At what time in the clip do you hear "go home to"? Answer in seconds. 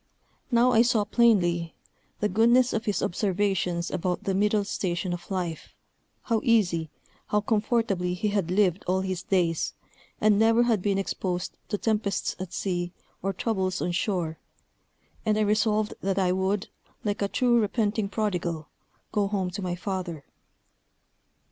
19.11-19.61